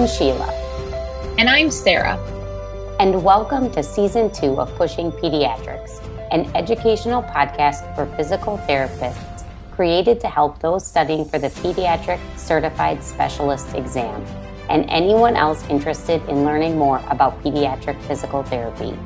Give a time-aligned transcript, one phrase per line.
[0.00, 0.50] I'm Sheila.
[1.36, 2.16] And I'm Sarah.
[2.98, 10.18] And welcome to season two of Pushing Pediatrics, an educational podcast for physical therapists created
[10.20, 14.24] to help those studying for the Pediatric Certified Specialist exam
[14.70, 18.98] and anyone else interested in learning more about pediatric physical therapy.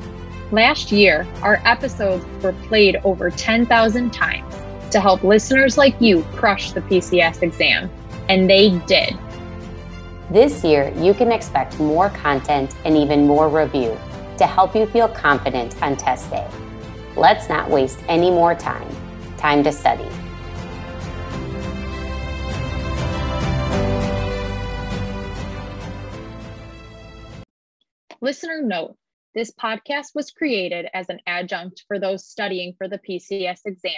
[0.53, 4.55] Last year, our episodes were played over 10,000 times
[4.91, 7.89] to help listeners like you crush the PCS exam,
[8.29, 9.19] and they did.
[10.35, 13.97] This year, you can expect more content and even more review
[14.37, 16.45] to help you feel confident on test day.
[17.15, 18.85] Let's not waste any more time.
[19.37, 20.03] Time to study.
[28.19, 28.97] Listener note
[29.35, 33.93] this podcast was created as an adjunct for those studying for the PCS exam.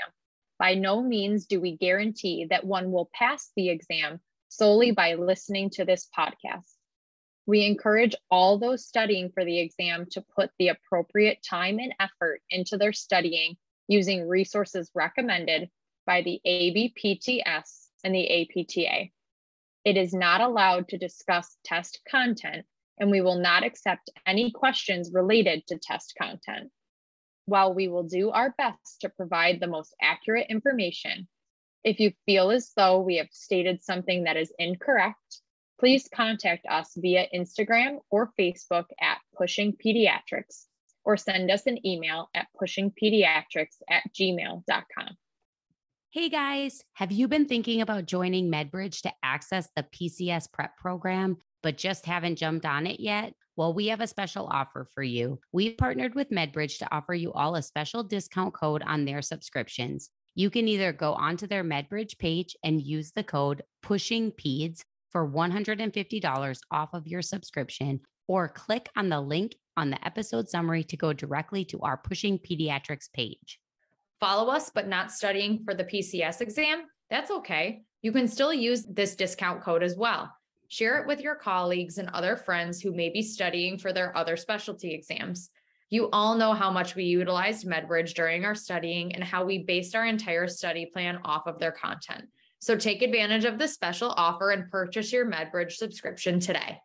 [0.59, 5.69] By no means do we guarantee that one will pass the exam solely by listening
[5.71, 6.73] to this podcast.
[7.45, 12.41] We encourage all those studying for the exam to put the appropriate time and effort
[12.49, 13.55] into their studying
[13.87, 15.69] using resources recommended
[16.05, 19.09] by the ABPTS and the APTA.
[19.85, 22.65] It is not allowed to discuss test content,
[22.99, 26.69] and we will not accept any questions related to test content.
[27.45, 31.29] While we will do our best to provide the most accurate information,
[31.87, 35.41] if you feel as though we have stated something that is incorrect,
[35.79, 40.65] please contact us via Instagram or Facebook at Pushing Pediatrics
[41.05, 45.17] or send us an email at pushingpediatrics at gmail.com.
[46.11, 51.37] Hey guys, have you been thinking about joining MedBridge to access the PCS prep program,
[51.63, 53.33] but just haven't jumped on it yet?
[53.55, 55.39] Well, we have a special offer for you.
[55.53, 60.09] We've partnered with MedBridge to offer you all a special discount code on their subscriptions
[60.37, 66.59] you can either go onto their MedBridge page and use the code PUSHINGPEDS for $150
[66.69, 71.11] off of your subscription, or click on the link on the episode summary to go
[71.11, 73.59] directly to our Pushing Pediatrics page.
[74.19, 76.83] Follow us, but not studying for the PCS exam?
[77.09, 77.81] That's okay.
[78.03, 80.31] You can still use this discount code as well.
[80.67, 84.37] Share it with your colleagues and other friends who may be studying for their other
[84.37, 85.49] specialty exams.
[85.89, 89.95] You all know how much we utilized MedBridge during our studying and how we based
[89.95, 92.25] our entire study plan off of their content.
[92.59, 96.79] So take advantage of this special offer and purchase your MedBridge subscription today.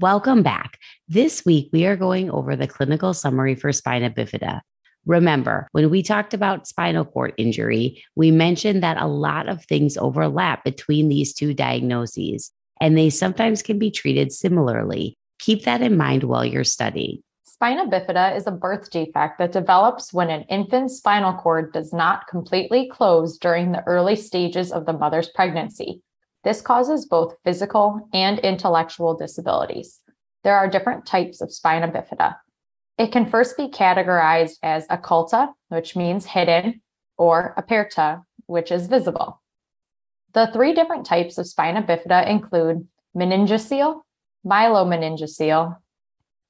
[0.00, 0.78] Welcome back.
[1.06, 4.62] This week, we are going over the clinical summary for spina bifida.
[5.06, 9.96] Remember, when we talked about spinal cord injury, we mentioned that a lot of things
[9.96, 12.50] overlap between these two diagnoses,
[12.80, 15.16] and they sometimes can be treated similarly.
[15.38, 17.22] Keep that in mind while you're studying.
[17.58, 22.28] Spina bifida is a birth defect that develops when an infant's spinal cord does not
[22.28, 26.00] completely close during the early stages of the mother's pregnancy.
[26.44, 29.98] This causes both physical and intellectual disabilities.
[30.44, 32.36] There are different types of spina bifida.
[32.96, 36.80] It can first be categorized as occulta, which means hidden,
[37.16, 39.42] or aperta, which is visible.
[40.32, 42.86] The three different types of spina bifida include
[43.16, 44.02] meningocele,
[44.46, 45.76] myelomeningocele,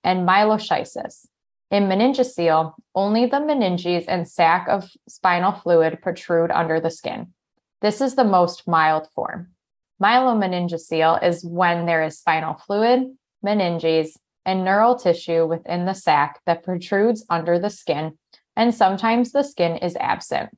[0.05, 1.27] and myeloschisis.
[1.71, 7.35] In meningocele, only the meninges and sac of spinal fluid protrude under the skin.
[7.83, 9.49] This is the most mild form.
[10.03, 13.05] Myelomeningocele is when there is spinal fluid,
[13.45, 14.17] meninges,
[14.47, 18.17] and neural tissue within the sac that protrudes under the skin,
[18.57, 20.51] and sometimes the skin is absent.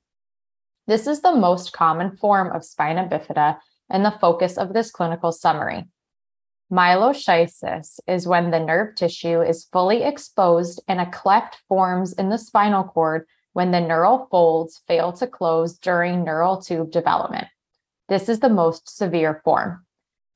[0.87, 3.59] This is the most common form of spina bifida
[3.91, 5.89] and the focus of this clinical summary.
[6.71, 12.39] Myeloschisis is when the nerve tissue is fully exposed and a cleft forms in the
[12.39, 17.49] spinal cord when the neural folds fail to close during neural tube development.
[18.09, 19.85] This is the most severe form.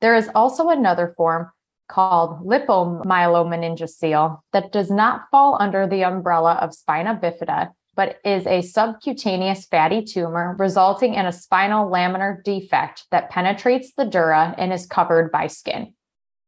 [0.01, 1.51] There is also another form
[1.87, 8.61] called lipomyelomeningocele that does not fall under the umbrella of spina bifida, but is a
[8.61, 14.85] subcutaneous fatty tumor resulting in a spinal laminar defect that penetrates the dura and is
[14.85, 15.93] covered by skin.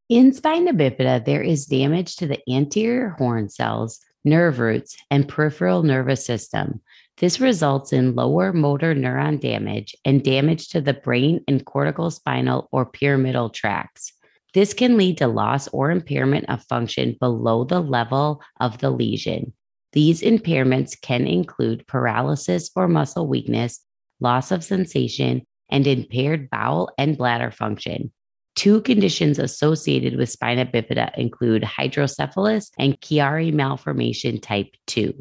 [0.09, 5.83] In spina bifida, there is damage to the anterior horn cells, nerve roots, and peripheral
[5.83, 6.79] nervous system.
[7.17, 12.69] This results in lower motor neuron damage and damage to the brain and cortical spinal
[12.71, 14.13] or pyramidal tracts.
[14.53, 19.51] This can lead to loss or impairment of function below the level of the lesion.
[19.91, 23.83] These impairments can include paralysis or muscle weakness,
[24.21, 28.13] loss of sensation, and impaired bowel and bladder function.
[28.57, 35.13] Two conditions associated with spina bifida include hydrocephalus and Chiari malformation type 2.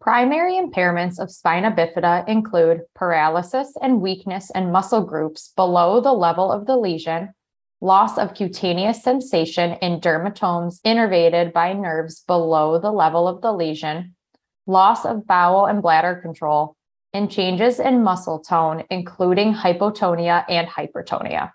[0.00, 6.50] Primary impairments of spina bifida include paralysis and weakness in muscle groups below the level
[6.50, 7.32] of the lesion,
[7.80, 14.16] loss of cutaneous sensation in dermatomes innervated by nerves below the level of the lesion,
[14.66, 16.74] loss of bowel and bladder control,
[17.12, 21.52] and changes in muscle tone, including hypotonia and hypertonia.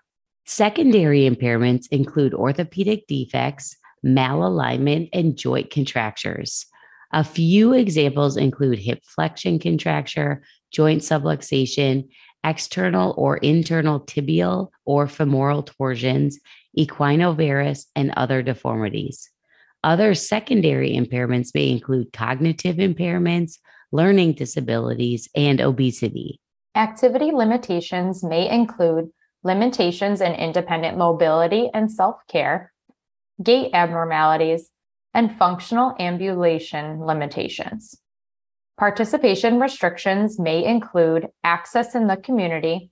[0.50, 6.64] Secondary impairments include orthopedic defects, malalignment, and joint contractures.
[7.12, 10.42] A few examples include hip flexion contracture,
[10.72, 12.08] joint subluxation,
[12.42, 16.40] external or internal tibial or femoral torsions,
[16.78, 19.28] equinovarus, and other deformities.
[19.84, 23.58] Other secondary impairments may include cognitive impairments,
[23.92, 26.40] learning disabilities, and obesity.
[26.74, 29.10] Activity limitations may include
[29.42, 32.72] limitations in independent mobility and self care,
[33.42, 34.70] gait abnormalities,
[35.14, 38.00] and functional ambulation limitations.
[38.78, 42.90] Participation restrictions may include access in the community,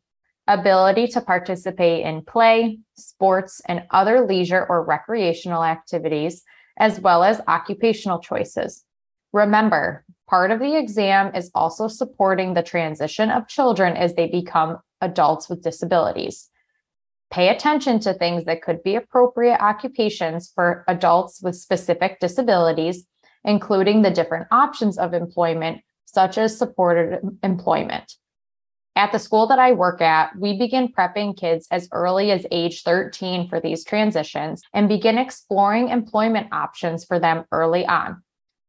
[0.49, 6.43] ability to participate in play, sports, and other leisure or recreational activities,
[6.79, 8.85] as well as occupational choices.
[9.33, 14.79] Remember, part of the exam is also supporting the transition of children as they become
[15.01, 16.49] adults with disabilities.
[17.31, 23.07] Pay attention to things that could be appropriate occupations for adults with specific disabilities,
[23.45, 28.15] including the different options of employment, such as supported employment.
[28.95, 32.83] At the school that I work at, we begin prepping kids as early as age
[32.83, 38.23] 13 for these transitions and begin exploring employment options for them early on.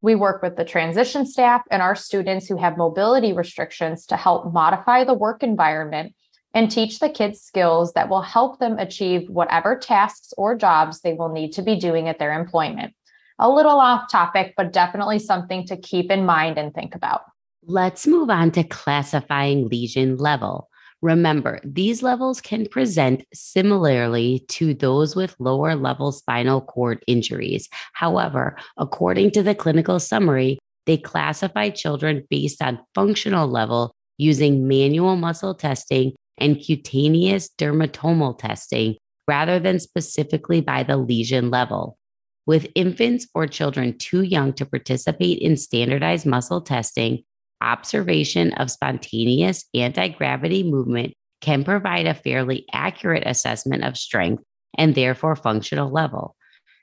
[0.08, 4.54] We work with the transition staff and our students who have mobility restrictions to help
[4.54, 6.16] modify the work environment
[6.54, 11.12] and teach the kids skills that will help them achieve whatever tasks or jobs they
[11.12, 12.94] will need to be doing at their employment.
[13.38, 17.24] A little off topic, but definitely something to keep in mind and think about.
[17.66, 20.70] Let's move on to classifying lesion level.
[21.02, 27.70] Remember, these levels can present similarly to those with lower level spinal cord injuries.
[27.94, 30.58] However, according to the clinical summary,
[30.88, 38.96] they classify children based on functional level using manual muscle testing and cutaneous dermatomal testing
[39.28, 41.98] rather than specifically by the lesion level.
[42.46, 47.24] With infants or children too young to participate in standardized muscle testing,
[47.62, 54.44] observation of spontaneous anti gravity movement can provide a fairly accurate assessment of strength
[54.78, 56.36] and therefore functional level.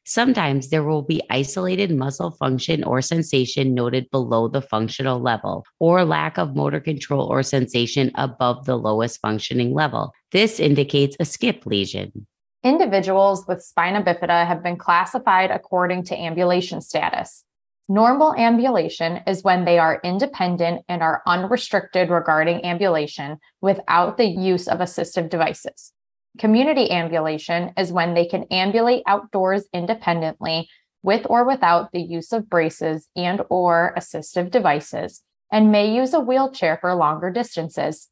[0.07, 6.05] Sometimes there will be isolated muscle function or sensation noted below the functional level, or
[6.05, 10.13] lack of motor control or sensation above the lowest functioning level.
[10.31, 12.27] This indicates a skip lesion.
[12.63, 17.45] Individuals with spina bifida have been classified according to ambulation status.
[17.89, 24.69] Normal ambulation is when they are independent and are unrestricted regarding ambulation without the use
[24.69, 25.93] of assistive devices.
[26.39, 30.67] Community ambulation is when they can ambulate outdoors independently
[31.03, 35.23] with or without the use of braces and or assistive devices
[35.53, 38.09] and may use a wheelchair for longer distances.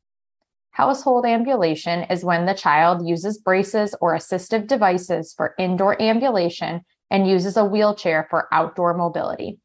[0.73, 7.29] Household ambulation is when the child uses braces or assistive devices for indoor ambulation and
[7.29, 9.59] uses a wheelchair for outdoor mobility.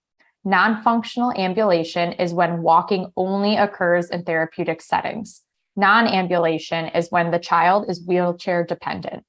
[0.44, 5.42] Non functional ambulation is when walking only occurs in therapeutic settings.
[5.76, 9.24] Non ambulation is when the child is wheelchair dependent.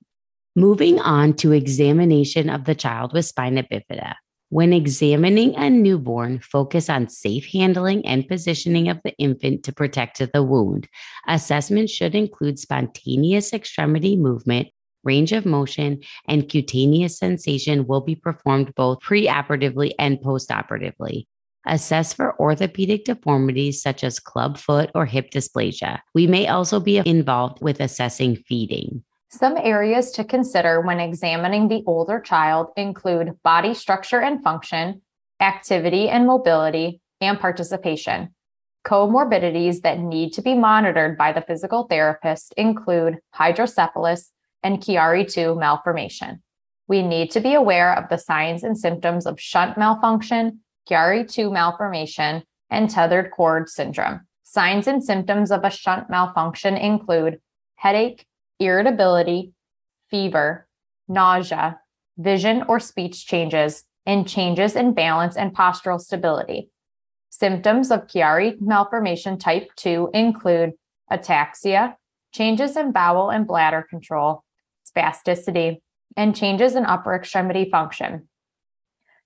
[0.57, 4.14] Moving on to examination of the child with spina bifida.
[4.50, 10.23] When examining a newborn, focus on safe handling and positioning of the infant to protect
[10.33, 10.88] the wound.
[11.28, 14.69] Assessment should include spontaneous extremity movement,
[15.05, 21.26] range of motion, and cutaneous sensation will be performed both preoperatively and postoperatively.
[21.67, 25.99] Assess for orthopedic deformities such as club foot or hip dysplasia.
[26.14, 29.02] We may also be involved with assessing feeding.
[29.31, 35.02] Some areas to consider when examining the older child include body structure and function,
[35.40, 38.35] activity and mobility, and participation.
[38.87, 44.31] Comorbidities that need to be monitored by the physical therapist include hydrocephalus
[44.62, 46.43] and Chiari2 malformation.
[46.87, 52.43] We need to be aware of the signs and symptoms of shunt malfunction, Chiari2 malformation,
[52.71, 54.27] and tethered cord syndrome.
[54.43, 57.41] Signs and symptoms of a shunt malfunction include
[57.77, 58.27] headache,
[58.59, 59.53] irritability,
[60.11, 60.67] fever,
[61.07, 61.79] nausea,
[62.17, 66.71] vision or speech changes, and changes in balance and postural stability.
[67.31, 70.73] Symptoms of Chiari malformation type 2 include
[71.12, 71.95] ataxia,
[72.33, 74.43] changes in bowel and bladder control,
[74.99, 75.81] spasticity,
[76.17, 78.28] and changes in upper extremity function.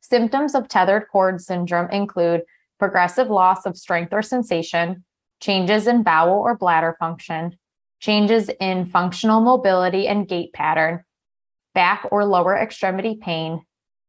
[0.00, 2.42] Symptoms of tethered cord syndrome include
[2.78, 5.04] progressive loss of strength or sensation,
[5.40, 7.56] changes in bowel or bladder function,
[8.00, 11.04] changes in functional mobility and gait pattern,
[11.74, 13.62] back or lower extremity pain,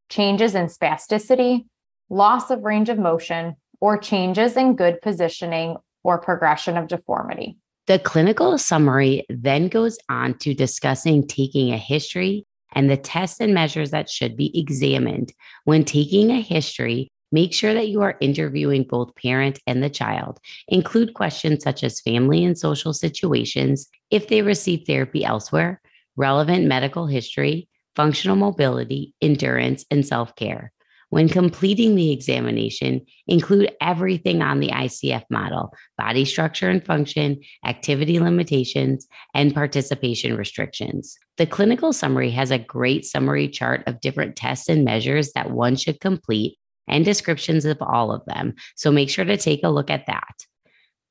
[0.09, 1.65] changes in spasticity,
[2.09, 7.57] loss of range of motion, or changes in good positioning or progression of deformity.
[7.87, 13.53] The clinical summary then goes on to discussing taking a history and the tests and
[13.53, 15.33] measures that should be examined.
[15.65, 20.39] When taking a history, make sure that you are interviewing both parent and the child.
[20.69, 25.81] Include questions such as family and social situations, if they receive therapy elsewhere,
[26.15, 30.71] relevant medical history, functional mobility, endurance, and self care.
[31.13, 38.19] When completing the examination, include everything on the ICF model body structure and function, activity
[38.19, 41.15] limitations, and participation restrictions.
[41.37, 45.75] The clinical summary has a great summary chart of different tests and measures that one
[45.75, 48.55] should complete and descriptions of all of them.
[48.75, 50.33] So make sure to take a look at that.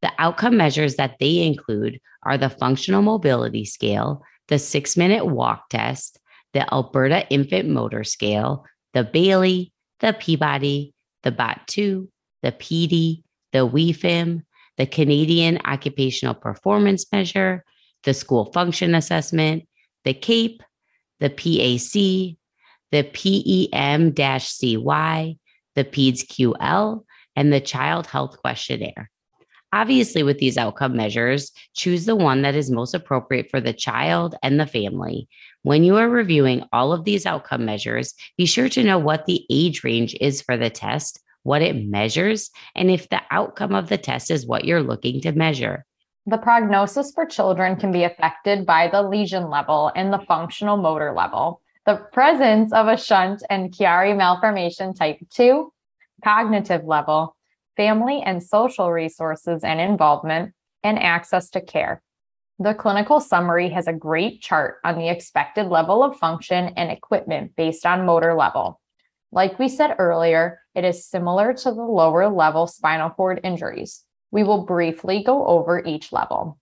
[0.00, 5.68] The outcome measures that they include are the functional mobility scale, the six minute walk
[5.70, 6.18] test,
[6.54, 9.71] the Alberta Infant Motor Scale, the Bayley,
[10.02, 10.92] the Peabody,
[11.22, 12.08] the BOT2,
[12.42, 14.42] the PD, the WeeFIM,
[14.76, 17.64] the Canadian Occupational Performance Measure,
[18.02, 19.66] the School Function Assessment,
[20.04, 20.62] the CAPE,
[21.20, 22.36] the PAC,
[22.90, 25.36] the PEM CY,
[25.74, 27.04] the PEDS QL,
[27.36, 29.10] and the Child Health Questionnaire.
[29.72, 34.34] Obviously, with these outcome measures, choose the one that is most appropriate for the child
[34.42, 35.28] and the family.
[35.64, 39.46] When you are reviewing all of these outcome measures, be sure to know what the
[39.48, 43.96] age range is for the test, what it measures, and if the outcome of the
[43.96, 45.84] test is what you're looking to measure.
[46.26, 51.12] The prognosis for children can be affected by the lesion level and the functional motor
[51.12, 55.72] level, the presence of a shunt and Chiari malformation type 2,
[56.24, 57.36] cognitive level,
[57.76, 62.02] family and social resources and involvement, and access to care.
[62.58, 67.56] The clinical summary has a great chart on the expected level of function and equipment
[67.56, 68.80] based on motor level.
[69.32, 74.04] Like we said earlier, it is similar to the lower level spinal cord injuries.
[74.30, 76.58] We will briefly go over each level.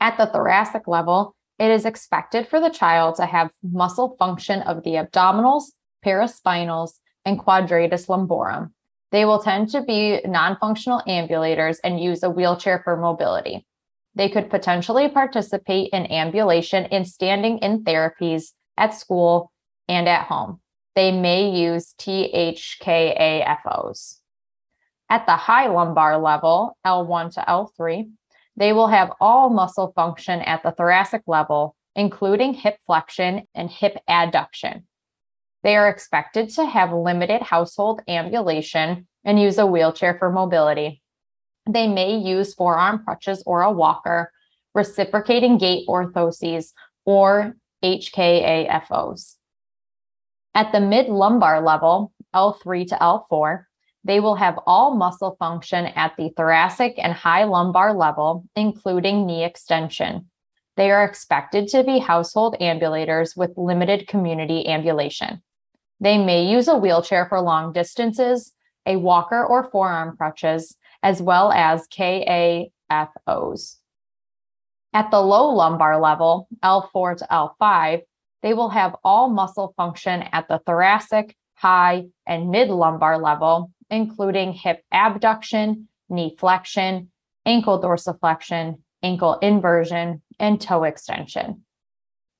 [0.00, 4.84] At the thoracic level, it is expected for the child to have muscle function of
[4.84, 5.64] the abdominals,
[6.04, 6.92] paraspinals,
[7.24, 8.70] and quadratus lumborum.
[9.10, 13.66] They will tend to be non functional ambulators and use a wheelchair for mobility.
[14.18, 19.52] They could potentially participate in ambulation and standing in therapies at school
[19.88, 20.60] and at home.
[20.96, 22.56] They may use THKAFOs.
[25.08, 28.10] At the high lumbar level, L1 to L3,
[28.56, 33.98] they will have all muscle function at the thoracic level, including hip flexion and hip
[34.10, 34.82] adduction.
[35.62, 41.02] They are expected to have limited household ambulation and use a wheelchair for mobility.
[41.68, 44.32] They may use forearm crutches or a walker,
[44.74, 46.72] reciprocating gait orthoses,
[47.04, 49.34] or HKAFOs.
[50.54, 53.64] At the mid lumbar level, L3 to L4,
[54.02, 59.44] they will have all muscle function at the thoracic and high lumbar level, including knee
[59.44, 60.30] extension.
[60.78, 65.42] They are expected to be household ambulators with limited community ambulation.
[66.00, 68.52] They may use a wheelchair for long distances,
[68.86, 73.76] a walker or forearm crutches, as well as KAFOs.
[74.92, 78.02] At the low lumbar level, L4 to L5,
[78.42, 84.52] they will have all muscle function at the thoracic, high, and mid lumbar level, including
[84.52, 87.10] hip abduction, knee flexion,
[87.44, 91.64] ankle dorsiflexion, ankle inversion, and toe extension.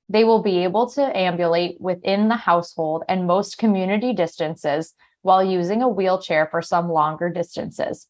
[0.07, 5.81] They will be able to ambulate within the household and most community distances while using
[5.81, 8.07] a wheelchair for some longer distances.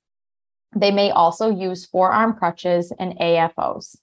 [0.76, 3.98] They may also use forearm crutches and AFOs.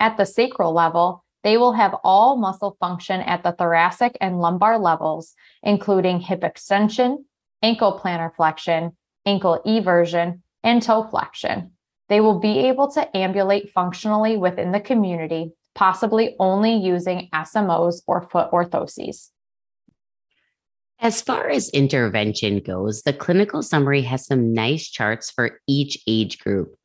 [0.00, 4.78] At the sacral level, they will have all muscle function at the thoracic and lumbar
[4.78, 7.24] levels, including hip extension,
[7.62, 11.72] ankle plantar flexion, ankle eversion, and toe flexion.
[12.08, 18.22] They will be able to ambulate functionally within the community possibly only using SMOs or
[18.22, 19.30] foot orthoses.
[21.02, 26.38] As far as intervention goes, the clinical summary has some nice charts for each age
[26.38, 26.76] group.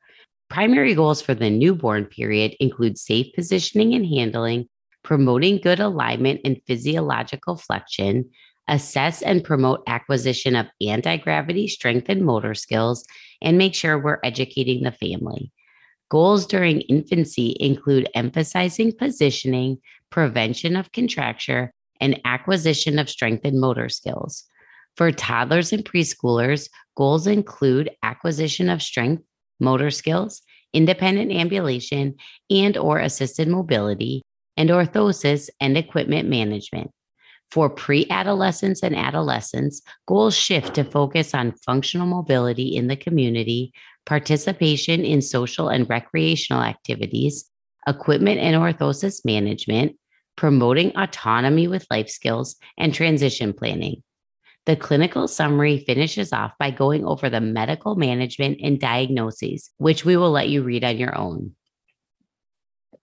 [0.50, 4.70] Primary goals for the newborn period include safe positioning and handling,
[5.04, 8.28] promoting good alignment and physiological flexion,
[8.68, 13.06] assess and promote acquisition of anti gravity strength and motor skills,
[13.40, 15.52] and make sure we're educating the family.
[16.10, 19.78] Goals during infancy include emphasizing positioning,
[20.10, 24.44] prevention of contracture, and acquisition of strength and motor skills.
[24.96, 29.24] For toddlers and preschoolers, goals include acquisition of strength,
[29.60, 30.42] motor skills,
[30.74, 32.16] independent ambulation,
[32.50, 34.24] and or assisted mobility,
[34.58, 36.92] and orthosis and equipment management.
[37.52, 43.72] For pre adolescents and adolescents, goals shift to focus on functional mobility in the community,
[44.06, 47.50] participation in social and recreational activities,
[47.88, 49.96] equipment and orthosis management,
[50.38, 54.02] promoting autonomy with life skills, and transition planning.
[54.66, 60.16] The clinical summary finishes off by going over the medical management and diagnoses, which we
[60.16, 61.54] will let you read on your own.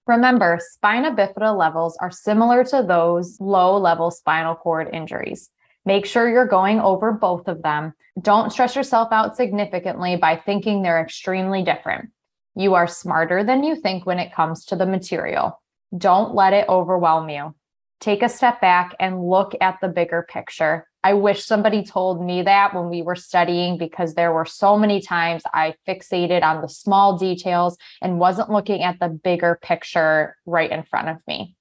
[0.06, 5.48] Remember, spina bifida levels are similar to those low level spinal cord injuries.
[5.86, 7.94] Make sure you're going over both of them.
[8.20, 12.10] Don't stress yourself out significantly by thinking they're extremely different.
[12.54, 15.60] You are smarter than you think when it comes to the material.
[15.96, 17.54] Don't let it overwhelm you.
[18.00, 20.86] Take a step back and look at the bigger picture.
[21.02, 25.00] I wish somebody told me that when we were studying because there were so many
[25.00, 30.70] times I fixated on the small details and wasn't looking at the bigger picture right
[30.70, 31.56] in front of me.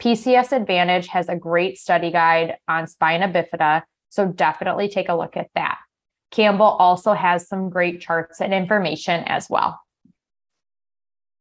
[0.00, 5.36] PCS Advantage has a great study guide on spina bifida, so definitely take a look
[5.36, 5.78] at that.
[6.30, 9.80] Campbell also has some great charts and information as well.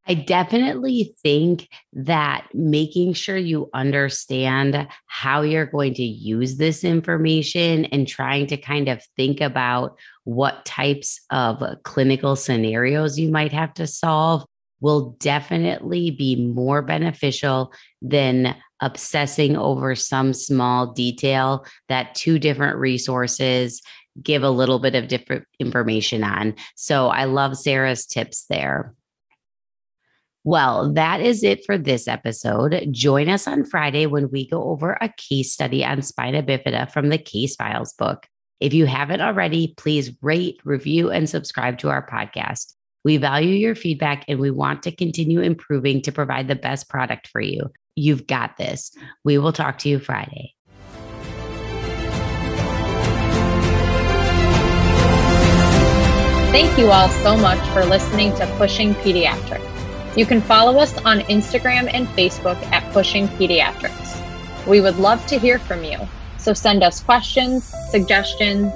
[0.06, 7.86] I definitely think that making sure you understand how you're going to use this information
[7.86, 13.74] and trying to kind of think about what types of clinical scenarios you might have
[13.76, 14.46] to solve
[14.82, 23.82] will definitely be more beneficial than obsessing over some small detail that two different resources
[24.22, 26.54] give a little bit of different information on.
[26.76, 28.94] So I love Sarah's tips there.
[30.46, 32.90] Well, that is it for this episode.
[32.92, 37.08] Join us on Friday when we go over a case study on spina bifida from
[37.08, 38.28] the Case Files book.
[38.60, 42.74] If you haven't already, please rate, review, and subscribe to our podcast.
[43.06, 47.28] We value your feedback and we want to continue improving to provide the best product
[47.28, 47.72] for you.
[47.96, 48.92] You've got this.
[49.24, 50.56] We will talk to you Friday.
[56.52, 59.73] Thank you all so much for listening to Pushing Pediatrics.
[60.16, 64.68] You can follow us on Instagram and Facebook at Pushing Pediatrics.
[64.68, 65.98] We would love to hear from you.
[66.38, 68.72] So send us questions, suggestions,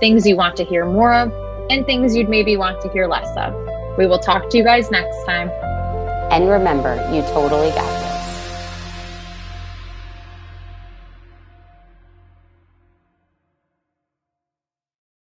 [0.00, 1.32] things you want to hear more of,
[1.70, 3.54] and things you'd maybe want to hear less of.
[3.96, 5.50] We will talk to you guys next time.
[6.32, 8.11] And remember, you totally got this.